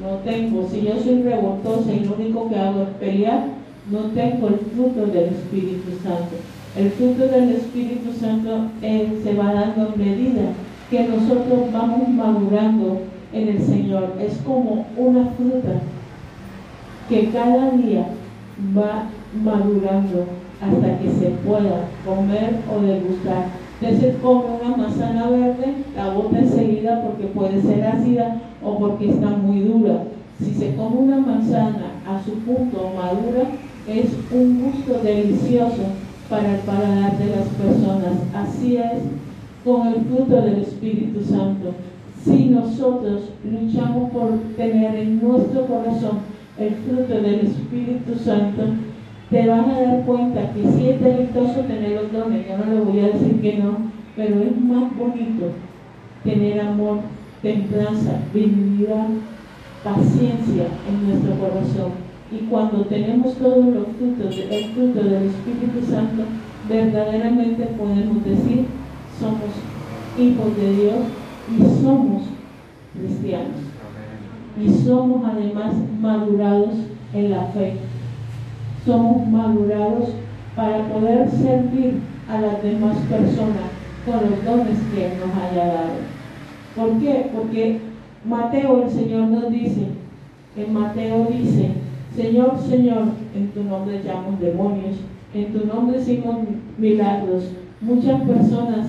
no 0.03 0.17
tengo. 0.25 0.69
Si 0.69 0.83
yo 0.83 0.99
soy 0.99 1.23
revoltosa 1.23 1.93
y 1.93 2.05
lo 2.05 2.15
único 2.15 2.49
que 2.49 2.57
hago 2.57 2.83
es 2.83 2.89
pelear, 2.99 3.45
no 3.89 3.99
tengo 4.15 4.49
el 4.49 4.57
fruto 4.57 5.07
del 5.07 5.27
Espíritu 5.27 5.91
Santo. 6.03 6.37
El 6.77 6.91
fruto 6.93 7.27
del 7.27 7.51
Espíritu 7.51 8.13
Santo 8.13 8.69
se 8.81 9.35
va 9.35 9.53
dando 9.53 9.93
en 9.93 9.99
medida 9.99 10.43
que 10.89 11.09
nosotros 11.09 11.73
vamos 11.73 12.09
madurando 12.11 13.01
en 13.33 13.49
el 13.49 13.61
Señor. 13.61 14.15
Es 14.21 14.39
como 14.47 14.87
una 14.97 15.25
fruta 15.31 15.81
que 17.09 17.31
cada 17.31 17.73
día 17.73 18.07
va 18.77 19.07
madurando 19.43 20.27
hasta 20.61 20.99
que 20.99 21.11
se 21.11 21.31
pueda 21.45 21.87
comer 22.07 22.61
o 22.73 22.81
degustar. 22.83 23.47
Entonces 23.81 24.15
come 24.23 24.45
una 24.63 24.77
manzana 24.77 25.29
verde, 25.29 25.75
la 25.97 26.11
bota 26.11 26.39
enseguida 26.39 27.03
porque 27.03 27.25
puede 27.27 27.61
ser 27.63 27.85
ácida 27.85 28.41
o 28.63 28.79
porque 28.79 29.11
está 29.11 29.31
muy 29.31 29.63
dura. 29.63 30.05
Si 30.39 30.55
se 30.55 30.77
come 30.77 30.99
una 30.99 31.19
manzana 31.19 31.95
a 32.07 32.23
su 32.23 32.33
punto 32.41 32.93
madura, 32.95 33.49
es 33.89 34.07
un 34.31 34.63
gusto 34.63 35.01
delicioso 35.03 35.83
para 36.31 36.53
el 36.55 36.61
paladar 36.61 37.19
de 37.19 37.27
las 37.27 37.49
personas. 37.49 38.23
Así 38.33 38.77
es 38.77 39.03
con 39.65 39.89
el 39.89 40.05
fruto 40.05 40.41
del 40.41 40.61
Espíritu 40.61 41.21
Santo. 41.23 41.75
Si 42.25 42.47
nosotros 42.47 43.31
luchamos 43.45 44.11
por 44.11 44.39
tener 44.57 44.95
en 44.95 45.21
nuestro 45.21 45.67
corazón 45.67 46.21
el 46.57 46.75
fruto 46.75 47.15
del 47.21 47.41
Espíritu 47.41 48.15
Santo, 48.15 48.63
te 49.29 49.49
vas 49.49 49.67
a 49.67 49.83
dar 49.83 50.05
cuenta 50.05 50.53
que 50.53 50.63
si 50.63 50.89
es 50.91 51.01
delicioso 51.01 51.61
tener 51.61 52.01
los 52.01 52.13
dones, 52.13 52.47
yo 52.47 52.59
no 52.59 52.73
le 52.73 52.81
voy 52.81 53.01
a 53.01 53.09
decir 53.09 53.41
que 53.41 53.59
no, 53.59 53.91
pero 54.17 54.41
es 54.41 54.61
más 54.61 54.97
bonito 54.97 55.47
tener 56.23 56.61
amor, 56.61 56.99
templanza, 57.43 58.21
benignidad, 58.33 59.07
paciencia 59.83 60.67
en 60.89 61.09
nuestro 61.09 61.35
corazón 61.37 62.00
y 62.33 62.39
cuando 62.49 62.85
tenemos 62.85 63.35
todos 63.35 63.65
los 63.67 63.87
frutos, 63.99 64.39
el 64.51 64.65
fruto 64.73 65.03
del 65.03 65.31
Espíritu 65.31 65.85
Santo, 65.91 66.23
verdaderamente 66.69 67.65
podemos 67.77 68.25
decir, 68.25 68.67
somos 69.19 69.51
hijos 70.17 70.57
de 70.57 70.73
Dios 70.75 70.97
y 71.51 71.83
somos 71.83 72.23
cristianos. 72.95 73.57
Y 74.61 74.69
somos 74.85 75.23
además 75.25 75.75
madurados 76.01 76.75
en 77.13 77.31
la 77.31 77.45
fe. 77.47 77.75
Somos 78.85 79.27
madurados 79.29 80.11
para 80.55 80.87
poder 80.89 81.29
servir 81.31 82.01
a 82.29 82.41
las 82.41 82.63
demás 82.63 82.97
personas 83.09 83.71
con 84.07 84.31
los 84.31 84.45
dones 84.45 84.79
que 84.95 85.13
nos 85.19 85.37
haya 85.37 85.67
dado. 85.67 86.11
¿Por 86.77 86.99
qué? 87.01 87.31
Porque 87.35 87.81
Mateo, 88.25 88.85
el 88.85 88.91
Señor 88.91 89.29
nos 89.29 89.51
dice, 89.51 89.87
en 90.57 90.73
Mateo 90.73 91.27
dice, 91.31 91.71
Señor, 92.17 92.59
Señor, 92.59 93.05
en 93.35 93.51
tu 93.53 93.63
nombre 93.63 93.99
echamos 93.99 94.41
demonios, 94.41 94.97
en 95.33 95.53
tu 95.53 95.67
nombre 95.67 96.01
hicimos 96.01 96.39
milagros. 96.77 97.45
Muchas 97.81 98.21
personas 98.23 98.89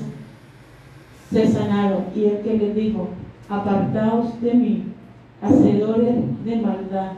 se 1.31 1.47
sanaron. 1.47 2.05
Y 2.15 2.25
el 2.25 2.39
que 2.39 2.57
les 2.57 2.75
dijo, 2.75 3.09
apartaos 3.47 4.41
de 4.41 4.53
mí, 4.53 4.83
hacedores 5.41 6.15
de 6.45 6.55
maldad. 6.57 7.11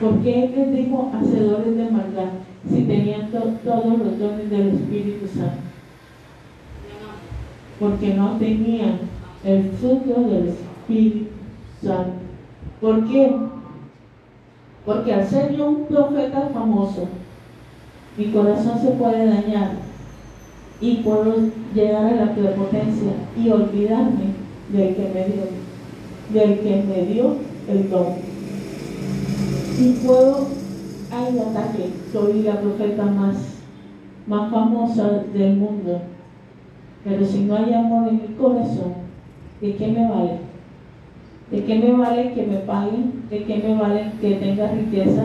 ¿Por 0.00 0.20
qué 0.20 0.52
les 0.56 0.72
dijo 0.72 1.12
hacedores 1.14 1.76
de 1.76 1.90
maldad 1.90 2.30
si 2.68 2.82
tenían 2.82 3.28
todos 3.30 3.98
los 3.98 4.18
dones 4.18 4.50
del 4.50 4.68
Espíritu 4.68 5.26
Santo? 5.26 5.62
Porque 7.78 8.14
no 8.14 8.36
tenían 8.38 9.00
el 9.44 9.70
fruto 9.72 10.22
del 10.22 10.48
Espíritu 10.48 11.26
Santo. 11.82 12.12
¿Por 12.80 13.08
qué? 13.08 13.36
Porque 14.84 15.14
al 15.14 15.26
ser 15.26 15.56
yo 15.56 15.68
un 15.68 15.86
profeta 15.86 16.50
famoso, 16.52 17.08
mi 18.16 18.26
corazón 18.26 18.80
se 18.80 18.90
puede 18.92 19.26
dañar 19.26 19.76
y 20.80 20.96
puedo 20.96 21.34
llegar 21.72 22.06
a 22.06 22.26
la 22.26 22.34
prepotencia 22.34 23.12
y 23.36 23.48
olvidarme 23.48 24.34
del 24.72 24.96
que 24.96 25.10
me 25.14 25.24
dio, 25.26 25.44
del 26.32 26.58
que 26.58 26.82
me 26.82 27.06
dio 27.06 27.36
el 27.68 27.88
don. 27.88 28.06
Y 29.78 29.92
puedo, 30.04 30.48
hay 31.12 31.38
ataque, 31.38 31.90
soy 32.12 32.42
la 32.42 32.60
profeta 32.60 33.04
más, 33.04 33.36
más 34.26 34.50
famosa 34.50 35.24
del 35.32 35.56
mundo, 35.56 36.00
pero 37.04 37.24
si 37.24 37.44
no 37.44 37.56
hay 37.56 37.72
amor 37.72 38.08
en 38.08 38.22
mi 38.22 38.34
corazón, 38.34 38.94
¿de 39.60 39.76
qué 39.76 39.86
me 39.88 40.08
vale? 40.08 40.51
¿De 41.52 41.62
qué 41.64 41.74
me 41.74 41.92
vale 41.92 42.32
que 42.32 42.46
me 42.46 42.56
paguen? 42.60 43.24
¿De 43.28 43.44
qué 43.44 43.58
me 43.58 43.74
vale 43.74 44.10
que 44.22 44.36
tenga 44.36 44.72
riqueza? 44.72 45.24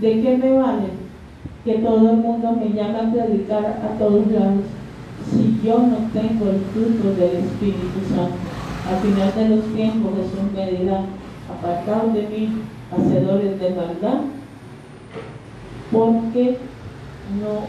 ¿De 0.00 0.22
qué 0.22 0.38
me 0.38 0.52
vale 0.52 0.86
que 1.64 1.74
todo 1.78 2.10
el 2.12 2.18
mundo 2.18 2.52
me 2.52 2.68
llame 2.68 3.00
a 3.00 3.12
predicar 3.12 3.82
a 3.82 3.98
todos 3.98 4.30
lados 4.30 4.62
si 5.28 5.60
yo 5.64 5.78
no 5.78 5.96
tengo 6.12 6.50
el 6.50 6.60
fruto 6.72 7.14
del 7.16 7.38
Espíritu 7.38 8.00
Santo? 8.08 8.36
Al 8.88 9.00
final 9.00 9.34
de 9.34 9.48
los 9.48 9.64
tiempos 9.74 10.12
Jesús 10.14 10.52
me 10.54 10.78
dirá, 10.78 11.00
apartados 11.50 12.14
de 12.14 12.22
mí, 12.22 12.48
hacedores 12.92 13.58
de 13.58 13.70
maldad, 13.70 14.20
porque 15.90 16.58
no 17.40 17.66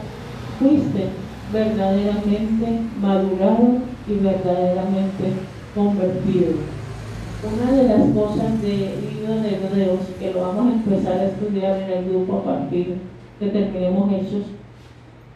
fuiste 0.59 1.09
verdaderamente 1.51 2.81
madurado 3.01 3.79
y 4.07 4.13
verdaderamente 4.13 5.33
convertido. 5.73 6.74
Una 7.45 7.71
de 7.71 7.87
las 7.87 8.09
cosas 8.09 8.59
del 8.59 9.01
libro 9.01 9.39
de 9.39 9.55
Hebreos 9.55 9.99
que 10.19 10.33
lo 10.33 10.41
vamos 10.41 10.65
a 10.65 10.73
empezar 10.73 11.19
a 11.19 11.25
estudiar 11.25 11.79
en 11.79 11.91
el 11.91 12.09
grupo 12.09 12.37
a 12.37 12.43
partir 12.43 12.95
que 13.39 13.47
terminemos 13.47 14.11
Hechos, 14.11 14.45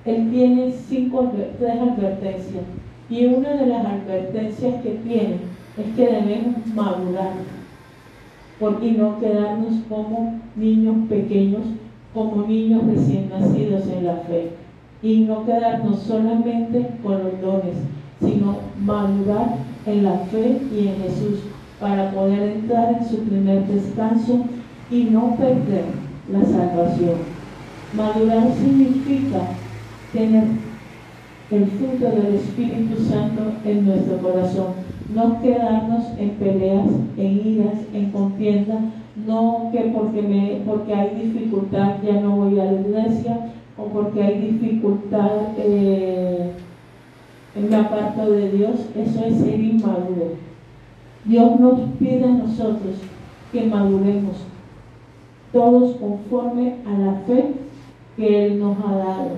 él 0.05 0.31
tiene 0.31 0.71
cinco, 0.71 1.31
tres 1.59 1.79
advertencias. 1.79 2.63
Y 3.11 3.25
una 3.25 3.49
de 3.49 3.67
las 3.67 3.85
advertencias 3.85 4.81
que 4.81 4.89
tiene 5.07 5.35
es 5.77 5.95
que 5.95 6.05
debemos 6.07 6.65
madurar 6.73 7.33
y 8.81 8.91
no 8.91 9.19
quedarnos 9.19 9.73
como 9.87 10.39
niños 10.55 10.95
pequeños, 11.09 11.61
como 12.13 12.47
niños 12.47 12.87
recién 12.87 13.29
nacidos 13.29 13.87
en 13.87 14.05
la 14.05 14.15
fe. 14.17 14.49
Y 15.03 15.21
no 15.21 15.45
quedarnos 15.45 15.99
solamente 15.99 16.87
con 17.03 17.23
los 17.23 17.39
dones, 17.39 17.77
sino 18.19 18.57
madurar 18.81 19.57
en 19.85 20.03
la 20.03 20.17
fe 20.31 20.59
y 20.73 20.87
en 20.87 20.95
Jesús 21.03 21.39
para 21.79 22.11
poder 22.11 22.51
entrar 22.51 22.97
en 22.99 23.07
su 23.07 23.17
primer 23.23 23.65
descanso 23.67 24.45
y 24.91 25.05
no 25.05 25.35
perder 25.37 25.85
la 26.31 26.43
salvación. 26.43 27.17
Madurar 27.93 28.51
significa 28.53 29.39
tener 30.13 30.43
el 31.51 31.65
fruto 31.65 32.05
del 32.05 32.35
Espíritu 32.35 33.01
Santo 33.03 33.53
en 33.65 33.85
nuestro 33.85 34.17
corazón, 34.17 34.73
no 35.13 35.41
quedarnos 35.41 36.05
en 36.19 36.29
peleas, 36.31 36.87
en 37.17 37.47
iras, 37.47 37.79
en 37.93 38.11
contienda, 38.11 38.79
no 39.25 39.69
que 39.71 39.91
porque, 39.95 40.61
porque 40.65 40.93
hay 40.93 41.15
dificultad 41.15 41.95
ya 42.05 42.21
no 42.21 42.35
voy 42.35 42.59
a 42.59 42.65
la 42.65 42.81
iglesia 42.81 43.51
o 43.77 43.85
porque 43.85 44.21
hay 44.21 44.39
dificultad 44.39 45.31
eh, 45.57 46.51
me 47.59 47.75
aparto 47.75 48.31
de 48.31 48.51
Dios, 48.51 48.75
eso 48.95 49.25
es 49.25 49.37
ser 49.37 49.59
inmaduro 49.59 50.48
Dios 51.29 51.59
nos 51.59 51.79
pide 51.99 52.23
a 52.23 52.29
nosotros 52.29 52.95
que 53.51 53.67
maduremos 53.67 54.37
todos 55.53 55.95
conforme 55.97 56.77
a 56.87 56.97
la 56.97 57.13
fe 57.27 57.53
que 58.17 58.47
Él 58.47 58.59
nos 58.59 58.75
ha 58.79 58.95
dado, 58.95 59.29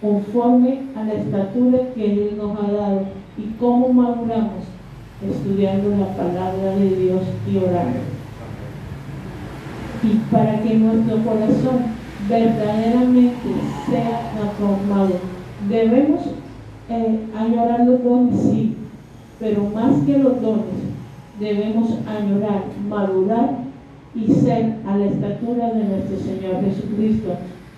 conforme 0.00 0.84
a 0.96 1.04
la 1.04 1.12
estatura 1.12 1.80
que 1.94 2.12
Él 2.12 2.38
nos 2.38 2.58
ha 2.58 2.72
dado. 2.72 3.02
¿Y 3.36 3.58
cómo 3.60 3.92
maduramos? 3.92 4.64
Estudiando 5.22 5.90
la 5.90 6.16
palabra 6.16 6.76
de 6.76 6.96
Dios 6.96 7.22
y 7.46 7.58
orando. 7.58 8.00
Y 10.02 10.32
para 10.32 10.62
que 10.62 10.76
nuestro 10.76 11.18
corazón 11.24 11.78
verdaderamente 12.26 13.50
sea 13.90 14.32
transformado, 14.34 15.10
debemos 15.68 16.22
eh, 16.88 17.20
añorar 17.36 17.84
los 17.84 18.02
dones, 18.02 18.40
sí, 18.40 18.76
pero 19.38 19.64
más 19.74 19.92
que 20.06 20.16
los 20.16 20.40
dones, 20.40 20.88
debemos 21.38 21.90
añorar, 22.06 22.64
madurar 22.88 23.58
y 24.14 24.32
ser 24.32 24.76
a 24.86 24.96
la 24.96 25.06
estatura 25.06 25.72
de 25.72 25.84
nuestro 25.84 26.18
Señor 26.18 26.64
Jesucristo 26.64 27.36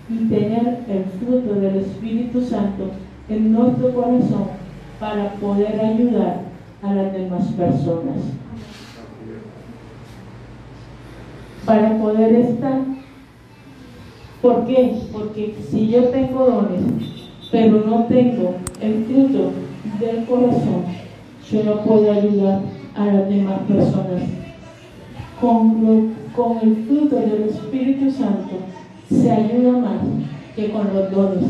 y 0.09 0.29
tener 0.29 0.85
el 0.89 1.05
fruto 1.19 1.55
del 1.55 1.77
Espíritu 1.77 2.41
Santo 2.41 2.91
en 3.29 3.53
nuestro 3.53 3.95
corazón 3.95 4.45
para 4.99 5.33
poder 5.35 5.81
ayudar 5.81 6.43
a 6.83 6.95
las 6.95 7.13
demás 7.13 7.47
personas. 7.53 8.17
Para 11.65 11.99
poder 11.99 12.35
estar. 12.35 12.81
¿Por 14.43 14.67
qué? 14.67 14.99
Porque 15.13 15.55
si 15.71 15.89
yo 15.89 16.05
tengo 16.05 16.47
dones, 16.47 16.81
pero 17.53 17.85
no 17.87 18.05
tengo 18.05 18.55
el 18.81 19.05
fruto 19.05 19.53
del 20.01 20.25
corazón, 20.25 20.85
yo 21.51 21.65
no 21.65 21.83
puedo 21.83 22.11
ayudar 22.11 22.63
a 22.95 23.07
las 23.07 23.29
demás 23.29 23.61
personas. 23.69 24.23
Con, 25.41 26.13
con 26.37 26.59
el 26.63 26.77
fruto 26.87 27.17
del 27.17 27.45
Espíritu 27.49 28.11
Santo 28.11 28.57
se 29.09 29.31
ayuda 29.31 29.79
más 29.79 30.03
que 30.55 30.71
con 30.71 30.87
los 30.95 31.11
dones, 31.11 31.45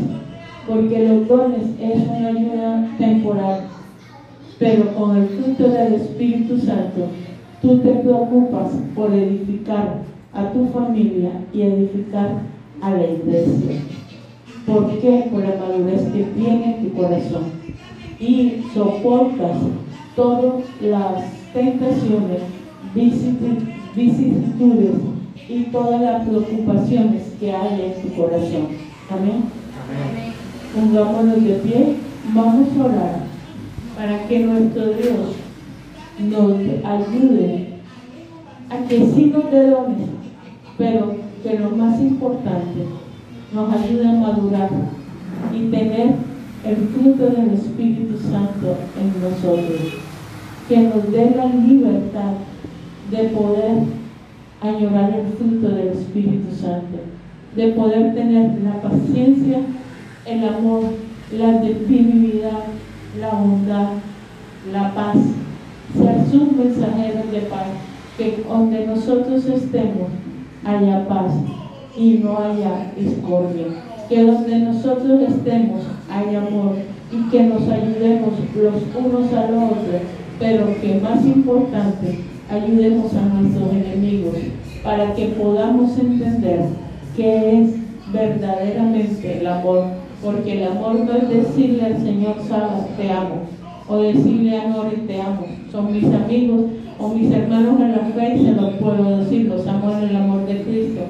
porque 0.67 1.07
los 1.07 1.27
dones 1.27 1.63
es 1.79 2.07
una 2.07 2.27
ayuda 2.27 2.87
temporal, 2.97 3.61
pero 4.57 4.93
con 4.95 5.17
el 5.17 5.27
fruto 5.27 5.69
del 5.69 5.93
Espíritu 5.93 6.57
Santo 6.57 7.07
tú 7.61 7.79
te 7.79 7.91
preocupas 7.91 8.71
por 8.95 9.13
edificar 9.13 9.99
a 10.33 10.51
tu 10.51 10.67
familia 10.67 11.31
y 11.53 11.61
edificar 11.61 12.29
a 12.81 12.91
la 12.91 13.03
iglesia. 13.05 13.81
¿Por 14.65 14.99
qué? 14.99 15.27
Por 15.31 15.41
la 15.41 15.55
madurez 15.55 16.03
que 16.13 16.23
tiene 16.23 16.79
tu 16.81 16.93
corazón. 16.93 17.43
Y 18.19 18.63
soportas 18.73 19.57
todas 20.21 20.63
las 20.81 21.23
tentaciones, 21.51 22.43
vicisitudes 22.93 24.95
y 25.49 25.63
todas 25.71 25.99
las 25.99 26.27
preocupaciones 26.27 27.23
que 27.39 27.51
hay 27.51 27.81
en 27.81 27.93
tu 28.03 28.09
corazón. 28.15 28.67
Amén. 29.09 29.45
Amén. 29.81 30.33
Pongámonos 30.75 31.43
de 31.43 31.55
pie, 31.55 31.95
vamos 32.35 32.67
a 32.77 32.85
orar 32.85 33.15
para 33.97 34.27
que 34.27 34.39
nuestro 34.41 34.93
Dios 34.93 35.37
nos 36.19 36.51
ayude 36.85 37.79
a 38.69 38.77
que 38.87 38.97
sí 38.97 39.25
nos 39.25 39.51
dé 39.51 39.71
dones, 39.71 40.07
pero 40.77 41.15
que 41.41 41.57
lo 41.57 41.71
más 41.71 41.99
importante, 41.99 42.85
nos 43.51 43.73
ayude 43.73 44.07
a 44.07 44.13
madurar 44.13 44.69
y 45.51 45.71
tener 45.71 46.13
el 46.63 46.75
fruto 46.75 47.25
del 47.25 47.55
Espíritu 47.55 48.19
Santo 48.19 48.60
en 49.01 49.21
nosotros, 49.21 49.93
que 50.67 50.77
nos 50.77 51.11
dé 51.11 51.33
la 51.35 51.47
libertad 51.47 52.33
de 53.09 53.23
poder 53.29 53.83
añorar 54.61 55.13
el 55.13 55.33
fruto 55.37 55.75
del 55.75 55.89
Espíritu 55.89 56.55
Santo, 56.55 56.99
de 57.55 57.67
poder 57.69 58.13
tener 58.13 58.61
la 58.61 58.81
paciencia, 58.81 59.59
el 60.25 60.47
amor, 60.47 60.83
la 61.31 61.59
disponibilidad, 61.59 62.63
la 63.19 63.29
bondad, 63.29 63.87
la 64.71 64.93
paz, 64.93 65.17
ser 65.97 66.25
sus 66.31 66.51
mensajeros 66.53 67.31
de 67.31 67.39
paz, 67.49 67.67
que 68.17 68.43
donde 68.47 68.85
nosotros 68.85 69.45
estemos 69.45 70.09
haya 70.63 71.07
paz 71.07 71.33
y 71.97 72.19
no 72.23 72.37
haya 72.37 72.91
discordia. 72.95 73.65
Que 74.07 74.23
donde 74.23 74.59
nosotros 74.59 75.21
estemos 75.21 75.83
hay 76.09 76.35
amor 76.35 76.75
y 77.11 77.29
que 77.29 77.43
nos 77.43 77.67
ayudemos 77.67 78.33
los 78.55 79.05
unos 79.05 79.33
a 79.33 79.51
los 79.51 79.63
otros, 79.71 80.01
pero 80.39 80.81
que 80.81 80.99
más 81.01 81.25
importante, 81.25 82.19
ayudemos 82.49 83.13
a 83.13 83.21
nuestros 83.21 83.71
enemigos 83.71 84.35
para 84.83 85.13
que 85.13 85.27
podamos 85.27 85.97
entender 85.97 86.65
qué 87.15 87.61
es 87.61 87.75
verdaderamente 88.11 89.39
el 89.39 89.47
amor, 89.47 89.85
porque 90.23 90.57
el 90.57 90.67
amor 90.71 90.95
no 90.95 91.15
es 91.15 91.29
decirle 91.29 91.85
al 91.85 91.97
Señor, 92.01 92.35
sabes, 92.47 92.97
te 92.97 93.09
amo, 93.09 93.43
o 93.87 93.97
decirle 93.97 94.57
amor 94.57 94.87
y 94.95 95.07
te 95.07 95.21
amo. 95.21 95.45
Son 95.71 95.91
mis 95.91 96.05
amigos 96.05 96.61
o 96.99 97.09
mis 97.09 97.31
hermanos 97.31 97.79
en 97.79 97.91
la 97.91 97.99
fe 97.99 98.35
y 98.35 98.45
se 98.45 98.51
los 98.53 98.75
puedo 98.75 99.19
decir, 99.19 99.47
los 99.47 99.65
amo 99.67 99.91
en 99.97 100.09
el 100.09 100.15
amor 100.15 100.45
de 100.45 100.61
Cristo. 100.61 101.01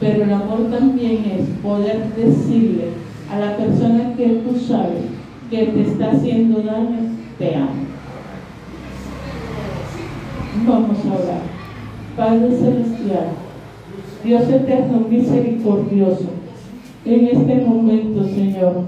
Pero 0.00 0.24
el 0.24 0.32
amor 0.32 0.70
también 0.70 1.24
es 1.24 1.48
poder 1.62 2.12
decirle 2.14 2.88
a 3.30 3.38
la 3.38 3.56
persona 3.56 4.14
que 4.16 4.26
tú 4.26 4.58
sabes 4.58 5.13
que 5.54 5.66
te 5.66 5.82
está 5.82 6.10
haciendo 6.10 6.62
daño, 6.62 6.98
te 7.38 7.54
amo. 7.54 7.84
Vamos 10.66 10.98
a 10.98 11.22
orar. 11.22 11.42
Padre 12.16 12.56
Celestial, 12.56 13.28
Dios 14.24 14.48
eterno, 14.48 15.06
misericordioso, 15.08 16.26
en 17.04 17.26
este 17.26 17.54
momento, 17.66 18.24
Señor, 18.24 18.82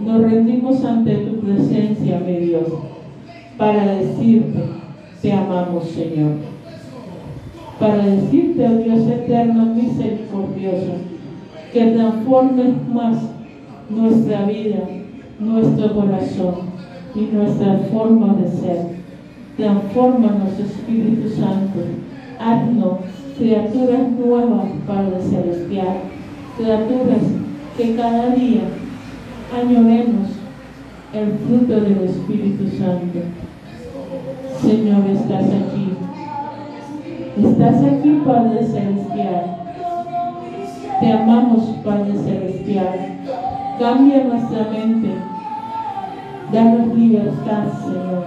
nos 0.00 0.22
rendimos 0.22 0.84
ante 0.84 1.16
tu 1.16 1.40
presencia, 1.40 2.20
mi 2.20 2.36
Dios, 2.46 2.68
para 3.56 3.96
decirte, 3.96 4.60
te 5.20 5.32
amamos, 5.32 5.84
Señor. 5.88 6.32
Para 7.80 8.06
decirte, 8.06 8.68
oh 8.68 8.78
Dios 8.78 9.08
eterno, 9.08 9.74
misericordioso, 9.74 10.92
que 11.72 11.86
transformes 11.86 12.88
más 12.92 13.16
nuestra 13.88 14.44
vida, 14.44 14.78
nuestro 15.38 15.94
corazón 15.94 16.54
y 17.14 17.20
nuestra 17.34 17.78
forma 17.92 18.34
de 18.34 18.48
ser. 18.48 18.86
Transfórmanos, 19.56 20.58
Espíritu 20.58 21.28
Santo. 21.28 21.80
Haznos 22.38 22.98
criaturas 23.38 24.10
nuevas, 24.12 24.66
Padre 24.86 25.20
Celestial. 25.22 25.96
Criaturas 26.56 27.22
que 27.76 27.96
cada 27.96 28.30
día 28.30 28.62
añoremos 29.56 30.28
el 31.12 31.32
fruto 31.38 31.80
del 31.80 32.04
Espíritu 32.04 32.76
Santo. 32.76 33.20
Señor, 34.60 35.08
estás 35.10 35.44
aquí. 35.44 35.90
Estás 37.42 37.82
aquí, 37.84 38.22
Padre 38.24 38.64
Celestial. 38.64 39.56
Te 41.00 41.12
amamos, 41.12 41.64
Padre 41.84 42.12
Celestial. 42.16 43.13
Cambia 43.78 44.24
nuestra 44.24 44.70
mente. 44.70 45.08
Danos 46.52 46.96
libertad, 46.96 47.64
Señor. 47.82 48.24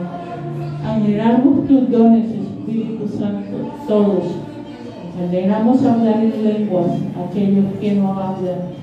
Anhelamos 0.86 1.67
tus 1.67 1.89
dones, 1.89 2.25
Espíritu 2.25 3.07
Santo, 3.07 3.57
todos. 3.88 4.23
Anhelamos 5.21 5.83
hablar 5.86 6.23
en 6.23 6.43
lenguas, 6.43 6.91
aquellos 7.25 7.65
que 7.79 7.95
no 7.95 8.12
hablan 8.13 8.77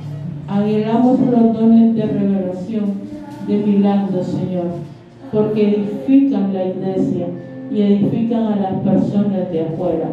Anhelamos 0.47 1.21
los 1.21 1.55
dones 1.55 1.95
de 1.97 2.03
revelación, 2.03 2.85
de 3.49 3.57
milagros, 3.59 4.27
Señor, 4.27 4.67
porque 5.33 5.75
edifican 5.75 6.53
la 6.53 6.67
iglesia 6.67 7.29
y 7.71 7.81
edifican 7.81 8.45
a 8.45 8.57
las 8.57 8.75
personas 8.83 9.51
de 9.51 9.63
afuera. 9.63 10.11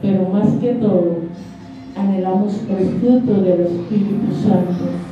Pero 0.00 0.28
más 0.28 0.48
que 0.60 0.74
todo, 0.74 1.16
anhelamos 1.96 2.60
el 2.70 2.88
fruto 3.00 3.42
del 3.42 3.60
Espíritu 3.62 4.32
Santo. 4.40 5.11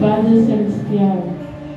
Padre 0.00 0.42
Celestial, 0.42 1.18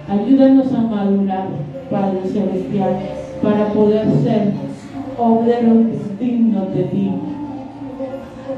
ayúdanos 0.09 0.73
a 0.73 0.81
madurar, 0.81 1.47
Padre 1.91 2.21
Celestial, 2.25 2.95
para 3.41 3.65
poder 3.73 4.05
ser 4.23 4.53
obreros 5.17 5.87
dignos 6.19 6.73
de 6.73 6.83
ti, 6.83 7.11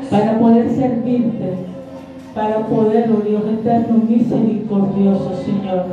para 0.10 0.40
poder 0.40 0.70
servirte 0.70 1.76
para 2.36 2.60
poder, 2.68 3.10
oh 3.10 3.22
Dios 3.22 3.44
eterno, 3.46 4.04
misericordioso, 4.10 5.32
Señor, 5.46 5.86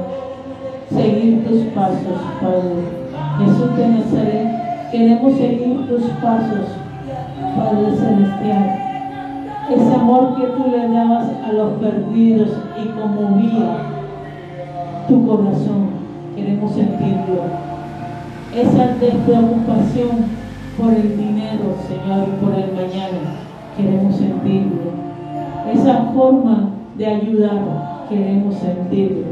seguir 0.90 1.44
tus 1.46 1.62
pasos, 1.72 2.18
Padre. 2.40 3.00
Jesús 3.38 3.76
de 3.76 3.88
Nazaret, 3.88 4.90
queremos 4.90 5.34
seguir 5.36 5.86
tus 5.86 6.02
pasos, 6.20 6.66
Padre 7.56 7.96
Celestial. 7.96 8.91
Ese 9.74 9.94
amor 9.94 10.36
que 10.36 10.46
tú 10.46 10.70
le 10.70 10.88
dabas 10.88 11.26
a 11.44 11.52
los 11.52 11.72
perdidos 11.74 12.50
y 12.82 12.88
conmovía 12.88 13.76
tu 15.08 15.26
corazón, 15.26 15.90
queremos 16.36 16.72
sentirlo. 16.72 17.42
Esa 18.54 18.86
despreocupación 19.00 20.42
por 20.78 20.92
el 20.92 21.16
dinero, 21.16 21.74
Señor, 21.88 22.28
y 22.28 22.44
por 22.44 22.54
el 22.54 22.72
mañana, 22.72 23.40
queremos 23.76 24.16
sentirlo 24.16 25.12
esa 25.70 26.06
forma 26.14 26.70
de 26.96 27.06
ayudar 27.06 28.02
queremos 28.08 28.56
sentirlo. 28.56 29.24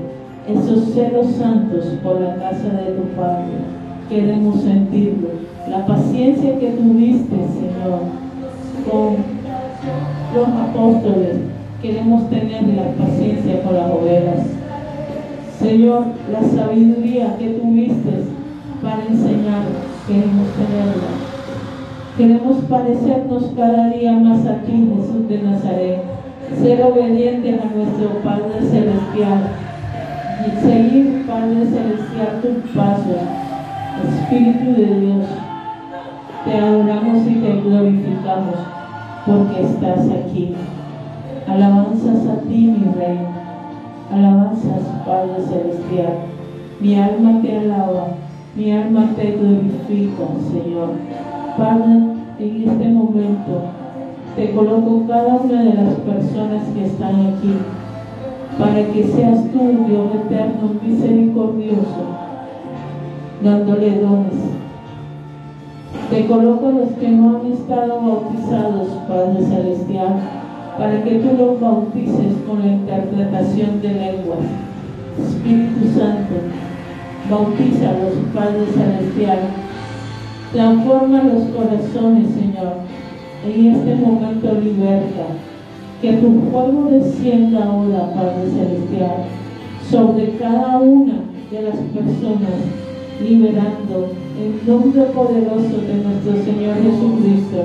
Esos 0.48 0.94
celos 0.94 1.26
santos 1.32 1.84
por 2.02 2.20
la 2.20 2.36
casa 2.36 2.70
de 2.70 2.92
tu 2.92 3.02
Padre, 3.16 3.44
queremos 4.08 4.62
sentirlo. 4.62 5.28
La 5.68 5.84
paciencia 5.86 6.58
que 6.58 6.70
tuviste, 6.70 7.36
Señor, 7.36 8.00
con 8.90 9.16
los 10.34 10.48
apóstoles, 10.48 11.36
queremos 11.82 12.28
tener 12.30 12.62
la 12.62 12.92
paciencia 12.92 13.62
con 13.62 13.74
las 13.74 13.90
ovejas. 13.90 14.46
Señor, 15.58 16.04
la 16.32 16.42
sabiduría 16.42 17.36
que 17.38 17.50
tuviste 17.50 18.24
para 18.82 19.04
enseñar, 19.06 19.64
queremos 20.06 20.48
tenerla. 20.54 21.10
Queremos 22.16 22.64
parecernos 22.64 23.52
cada 23.56 23.88
día 23.88 24.12
más 24.12 24.46
a 24.46 24.62
ti, 24.62 24.88
Jesús 24.96 25.28
de 25.28 25.42
Nazaret 25.42 26.20
ser 26.58 26.82
obedientes 26.82 27.60
a 27.60 27.76
nuestro 27.76 28.08
Padre 28.24 28.60
Celestial 28.60 29.40
y 30.46 30.60
seguir, 30.60 31.26
Padre 31.26 31.64
Celestial, 31.66 32.40
tus 32.42 32.70
pasos. 32.72 33.22
Espíritu 34.00 34.72
de 34.80 35.00
Dios, 35.00 35.26
te 36.44 36.56
adoramos 36.56 37.26
y 37.26 37.34
te 37.34 37.60
glorificamos 37.60 38.79
porque 39.26 39.62
estás 39.62 40.08
aquí. 40.08 40.54
Alabanzas 41.46 42.26
a 42.26 42.40
ti, 42.42 42.76
mi 42.78 42.92
Rey. 42.94 43.18
Alabanzas, 44.12 44.82
Padre 45.04 45.42
Celestial. 45.42 46.14
Mi 46.80 46.94
alma 46.96 47.40
te 47.42 47.58
alaba, 47.58 48.08
mi 48.56 48.72
alma 48.72 49.10
te 49.16 49.32
glorifica, 49.32 50.24
Señor. 50.50 50.90
Padre, 51.56 52.20
en 52.38 52.68
este 52.68 52.88
momento 52.88 53.62
te 54.36 54.52
coloco 54.52 55.06
cada 55.06 55.36
una 55.36 55.62
de 55.62 55.74
las 55.74 55.94
personas 55.94 56.68
que 56.74 56.86
están 56.86 57.14
aquí, 57.14 57.54
para 58.58 58.86
que 58.92 59.04
seas 59.04 59.44
tú, 59.52 59.84
Dios 59.86 60.14
eterno, 60.14 60.70
misericordioso, 60.82 62.04
dándole 63.42 64.00
dones. 64.00 64.69
Te 66.10 66.26
coloco 66.26 66.70
los 66.72 66.90
que 66.98 67.08
no 67.08 67.36
han 67.36 67.52
estado 67.52 68.00
bautizados, 68.00 68.88
Padre 69.08 69.44
Celestial, 69.44 70.16
para 70.76 71.04
que 71.04 71.10
tú 71.20 71.36
los 71.38 71.60
bautices 71.60 72.34
con 72.46 72.60
la 72.60 72.72
interpretación 72.72 73.80
de 73.80 73.88
lenguas. 73.88 74.38
Espíritu 75.18 75.98
Santo, 75.98 76.34
bautiza 77.30 77.90
a 77.90 77.92
los 77.92 78.14
Padre 78.34 78.66
Celestial. 78.74 79.38
Transforma 80.52 81.22
los 81.22 81.44
corazones, 81.50 82.28
Señor 82.34 82.90
en 83.44 83.74
este 83.74 83.94
momento 83.94 84.52
liberta. 84.60 85.26
Que 86.02 86.14
tu 86.14 86.40
fuego 86.50 86.88
descienda 86.90 87.64
ahora, 87.64 88.12
Padre 88.14 88.50
Celestial, 88.50 89.24
sobre 89.90 90.36
cada 90.36 90.78
una 90.78 91.24
de 91.50 91.62
las 91.62 91.76
personas, 91.76 92.56
liberando 93.20 94.12
el 94.38 94.66
nombre 94.66 95.02
poderoso 95.14 95.76
de 95.86 95.94
nuestro 96.02 96.32
Señor 96.44 96.76
Jesucristo. 96.76 97.64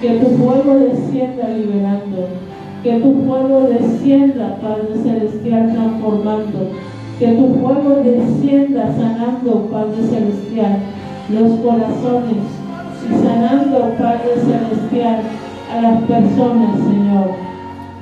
Que 0.00 0.10
tu 0.18 0.26
fuego 0.36 0.78
descienda 0.80 1.48
liberando. 1.48 2.28
Que 2.82 2.98
tu 2.98 3.22
fuego 3.22 3.68
descienda, 3.70 4.58
Padre 4.60 4.96
Celestial, 5.02 5.72
transformando. 5.72 6.70
Que 7.18 7.28
tu 7.28 7.54
fuego 7.54 8.02
descienda 8.02 8.92
sanando, 8.96 9.68
Padre 9.70 10.02
Celestial, 10.02 10.78
los 11.30 11.60
corazones 11.60 12.42
y 13.08 13.24
sanando, 13.24 13.94
Padre 13.96 14.34
Celestial, 14.34 15.20
a 15.72 15.80
las 15.80 16.02
personas, 16.02 16.76
Señor. 16.78 17.30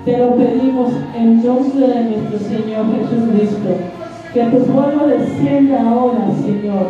Te 0.07 0.17
lo 0.17 0.35
pedimos 0.37 0.93
en 1.15 1.45
nombre 1.45 1.87
de 1.87 2.05
nuestro 2.05 2.39
Señor 2.39 2.87
Jesucristo. 2.97 4.00
Que 4.33 4.45
tu 4.45 4.59
fuego 4.61 5.09
descienda 5.09 5.91
ahora, 5.91 6.29
Señor. 6.41 6.87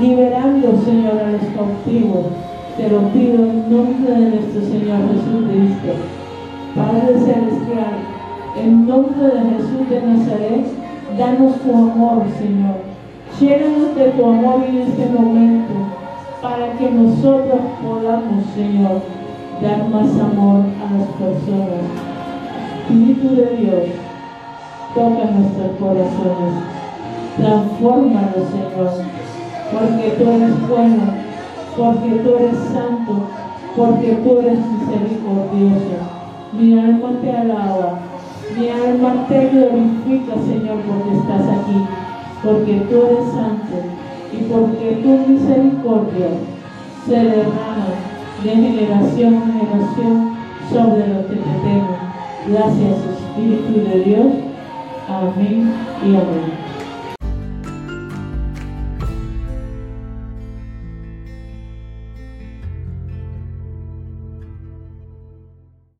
Liberando, 0.00 0.82
Señor, 0.84 1.12
a 1.16 1.30
los 1.30 1.42
cautivos. 1.54 2.26
Te 2.76 2.88
lo 2.88 3.02
pido 3.12 3.44
en 3.44 3.70
nombre 3.70 4.12
de 4.12 4.30
nuestro 4.30 4.62
Señor 4.62 4.98
Jesucristo. 5.12 5.92
Padre 6.74 7.20
Celestial, 7.20 7.94
en 8.56 8.86
nombre 8.88 9.26
de 9.26 9.40
Jesús 9.50 9.90
de 9.90 10.02
Nazaret, 10.02 10.66
danos 11.16 11.56
tu 11.60 11.70
amor, 11.70 12.24
Señor. 12.36 12.76
Llénanos 13.38 13.94
de 13.94 14.04
tu 14.10 14.24
amor 14.24 14.64
en 14.66 14.78
este 14.78 15.06
momento 15.06 15.72
para 16.42 16.72
que 16.72 16.90
nosotros 16.90 17.60
podamos, 17.80 18.44
Señor, 18.56 19.02
dar 19.62 19.88
más 19.88 20.18
amor 20.18 20.64
a 20.80 20.98
las 20.98 21.08
personas. 21.18 21.84
Espíritu 22.80 23.36
de 23.36 23.56
Dios, 23.56 24.11
toca 24.94 25.24
nuestros 25.30 25.76
corazones. 25.78 26.54
Transfórmalo, 27.36 28.38
Señor, 28.50 28.92
porque 29.72 30.10
tú 30.18 30.30
eres 30.30 30.68
bueno, 30.68 31.02
porque 31.76 32.10
tú 32.22 32.36
eres 32.36 32.58
santo, 32.72 33.12
porque 33.74 34.12
tú 34.22 34.38
eres 34.40 34.58
misericordioso. 34.58 35.96
Mi 36.52 36.78
alma 36.78 37.10
te 37.22 37.32
alaba, 37.32 38.00
mi 38.58 38.68
alma 38.68 39.26
te 39.28 39.48
glorifica, 39.48 40.34
Señor, 40.34 40.78
porque 40.86 41.16
estás 41.16 41.48
aquí, 41.48 41.86
porque 42.44 42.74
tú 42.90 42.96
eres 43.06 43.32
santo 43.32 43.76
y 44.30 44.36
porque 44.44 45.00
tu 45.02 45.30
misericordia 45.30 46.28
se 47.06 47.14
derrama 47.16 47.86
de 48.44 48.50
generación 48.50 49.34
en 49.34 49.52
generación 49.52 50.32
sobre 50.70 51.08
los 51.08 51.26
que 51.26 51.36
te 51.36 51.50
temen. 51.62 52.02
Gracias, 52.48 52.98
Espíritu 53.16 53.88
de 53.88 54.00
Dios. 54.04 54.51
Amén 55.12 55.74
y 56.02 56.16
amén. 56.16 56.71